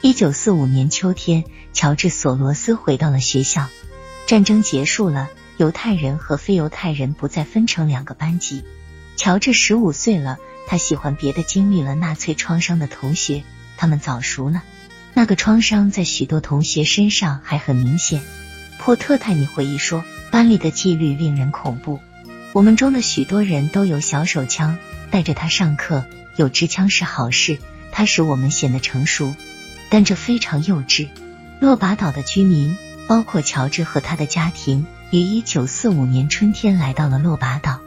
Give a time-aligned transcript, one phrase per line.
[0.00, 3.66] 一九四五年秋天，乔治·索罗斯回到了学校。
[4.28, 8.62] 战争结束了，犹太人和非犹太人不再分成两个班级。
[9.16, 10.38] 乔治十五岁了，
[10.68, 13.42] 他喜欢别的经历了纳粹创伤的同学，
[13.76, 14.62] 他们早熟了。
[15.14, 18.22] 那个创伤在许多同学身上还很明显。
[18.78, 21.98] 波特泰尼回忆说，班里的纪律令人恐怖。
[22.52, 24.78] 我们中的许多人都有小手枪，
[25.10, 26.04] 带着它上课。
[26.36, 27.58] 有支枪是好事，
[27.90, 29.34] 它使我们显得成熟。
[29.90, 31.08] 但这非常幼稚。
[31.60, 32.76] 洛巴岛的居民，
[33.06, 37.80] 包括乔治和他的家庭，于一九四五年春天来到了洛巴岛。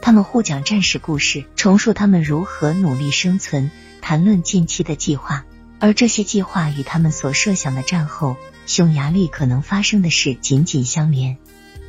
[0.00, 3.70] 他们互讲战士故事，重述他们如何努力生存，
[4.02, 5.44] 谈论近期的计划。
[5.80, 8.36] 而这些计划与他们所设想的战后
[8.66, 11.36] 匈牙利可能发生的事紧紧相连。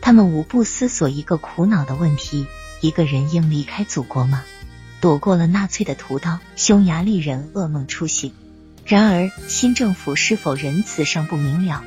[0.02, 2.46] 他们无不思索一个苦恼的问题：
[2.82, 4.44] 一个人应离开祖国吗？
[5.02, 8.32] 躲过了纳粹的屠刀，匈牙利人噩梦初醒。
[8.86, 11.84] 然而，新政府是否仁慈尚不明了。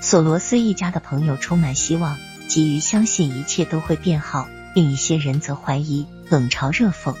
[0.00, 7.14] 索罗斯一家的朋友充满希望，急于相信一切都会变好；另一些人则怀疑，冷嘲热讽。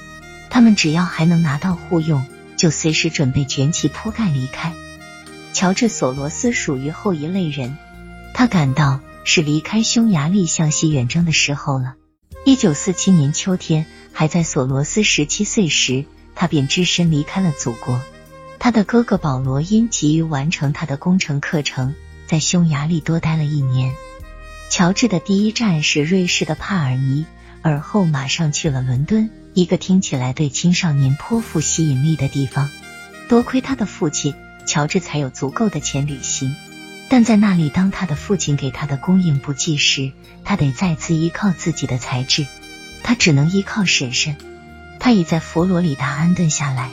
[0.50, 4.72] 他们只要还能拿到护用，就随时准备卷起铺盖离开。
[5.52, 7.78] 乔治·索罗斯属于后一类人，
[8.34, 11.94] 他感到是离开匈牙利向西远征的时候了。
[12.44, 18.00] 一九四七年秋天，还在索罗斯十七岁时，他便只身离开了祖国。
[18.60, 21.94] 他的哥哥保罗因急于完成他的工程课程，
[22.26, 23.94] 在匈牙利多待了一年。
[24.68, 27.24] 乔治的第一站是瑞士的帕尔尼，
[27.62, 32.68] 而后马上去了伦敦，一个听起来对青少年颇富吸引力的地方。
[33.30, 34.34] 多亏他的父亲，
[34.66, 36.54] 乔治才有足够的钱旅行。
[37.08, 40.12] 但在那里，当他的父亲给他的供应不济时，
[40.44, 42.46] 他得再次依靠自己的才智。
[43.02, 44.36] 他只能依靠婶婶。
[45.00, 46.90] 他已在佛罗里达安顿下来。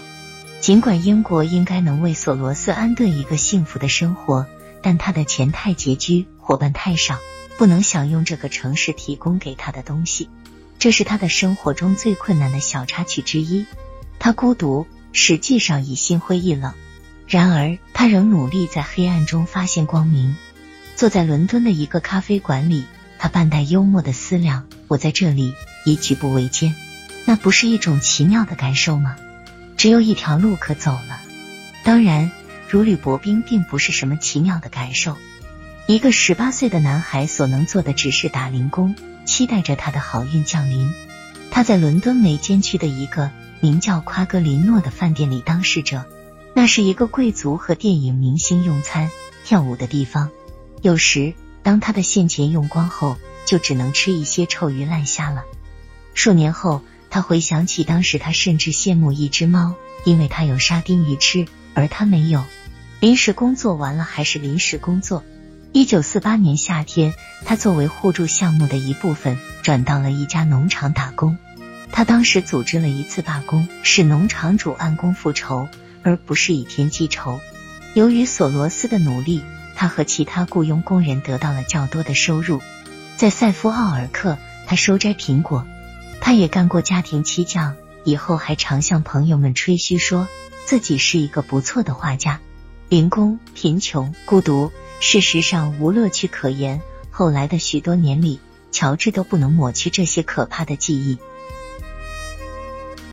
[0.67, 4.45] 尽管英国应该能为索罗斯安顿一个幸福的生活，
[4.81, 7.19] 但他的钱太拮据，伙伴太少，
[7.57, 10.29] 不能享用这个城市提供给他的东西。
[10.77, 13.65] 这是他的生活中最困难的小插曲之一。
[14.19, 16.73] 他孤独，实际上已心灰意冷。
[17.29, 20.35] 然而，他仍努力在黑暗中发现光明。
[20.97, 22.83] 坐在伦敦的一个咖啡馆里，
[23.19, 25.53] 他半带幽默的思量：“我在这里
[25.85, 26.75] 已举步维艰，
[27.23, 29.15] 那不是一种奇妙的感受吗？”
[29.77, 31.21] 只有一条路可走了。
[31.83, 32.31] 当然，
[32.67, 35.15] 如履薄冰并不是什么奇妙的感受。
[35.85, 38.95] 一个十八岁的男孩所能做的只是打零工，
[39.25, 40.91] 期待着他的好运降临。
[41.51, 46.05] 他在伦敦梅间区的一个名叫夸格林诺的饭店里当侍者，
[46.53, 49.09] 那是一个贵族和电影明星用餐、
[49.45, 50.29] 跳舞的地方。
[50.81, 51.33] 有时，
[51.63, 55.43] 当他的现钱用光后，就只能吃一些臭鱼烂虾了。
[56.15, 56.81] 数年后。
[57.17, 59.73] 他回想起当时，他甚至羡慕一只猫，
[60.05, 62.43] 因为它有沙丁鱼吃，而他没有。
[62.99, 65.23] 临时工作完了还是临时工作。
[65.71, 71.39] 一九四八年夏天，他作为互助项目的一部分，转到了一家农场打工。
[71.91, 75.67] 他当时组织了一次罢工，使农场主按工复仇，
[76.03, 77.39] 而不是以田计仇。
[77.95, 79.41] 由于索罗斯的努力，
[79.75, 82.61] 他和其他雇佣工人得到了较多的收入。
[83.15, 85.65] 在塞夫奥尔克，他收摘苹果。
[86.27, 90.27] 他也干过家庭漆匠，以后还常向朋友们吹嘘说
[90.65, 92.41] 自己是一个不错的画家。
[92.89, 96.81] 零工、贫穷、孤独，事实上无乐趣可言。
[97.11, 98.41] 后来的许多年里，
[98.73, 101.17] 乔治都不能抹去这些可怕的记忆。